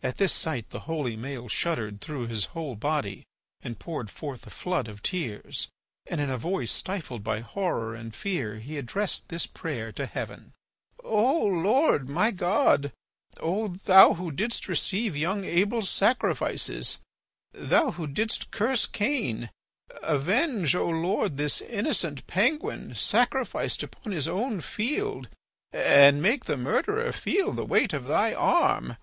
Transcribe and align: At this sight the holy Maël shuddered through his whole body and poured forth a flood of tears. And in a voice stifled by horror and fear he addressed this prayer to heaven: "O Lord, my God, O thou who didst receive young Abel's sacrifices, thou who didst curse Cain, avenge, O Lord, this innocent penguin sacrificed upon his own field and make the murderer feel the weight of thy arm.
At 0.00 0.18
this 0.18 0.32
sight 0.32 0.70
the 0.70 0.78
holy 0.86 1.16
Maël 1.16 1.50
shuddered 1.50 2.00
through 2.00 2.28
his 2.28 2.44
whole 2.54 2.76
body 2.76 3.24
and 3.60 3.80
poured 3.80 4.12
forth 4.12 4.46
a 4.46 4.50
flood 4.50 4.86
of 4.86 5.02
tears. 5.02 5.66
And 6.06 6.20
in 6.20 6.30
a 6.30 6.36
voice 6.36 6.70
stifled 6.70 7.24
by 7.24 7.40
horror 7.40 7.92
and 7.92 8.14
fear 8.14 8.60
he 8.60 8.78
addressed 8.78 9.28
this 9.28 9.44
prayer 9.44 9.90
to 9.90 10.06
heaven: 10.06 10.52
"O 11.02 11.44
Lord, 11.44 12.08
my 12.08 12.30
God, 12.30 12.92
O 13.40 13.66
thou 13.66 14.14
who 14.14 14.30
didst 14.30 14.68
receive 14.68 15.16
young 15.16 15.44
Abel's 15.44 15.90
sacrifices, 15.90 16.98
thou 17.52 17.90
who 17.90 18.06
didst 18.06 18.52
curse 18.52 18.86
Cain, 18.86 19.50
avenge, 20.00 20.76
O 20.76 20.88
Lord, 20.88 21.38
this 21.38 21.60
innocent 21.60 22.24
penguin 22.28 22.94
sacrificed 22.94 23.82
upon 23.82 24.12
his 24.12 24.28
own 24.28 24.60
field 24.60 25.28
and 25.72 26.22
make 26.22 26.44
the 26.44 26.56
murderer 26.56 27.10
feel 27.10 27.52
the 27.52 27.66
weight 27.66 27.92
of 27.92 28.06
thy 28.06 28.32
arm. 28.32 28.96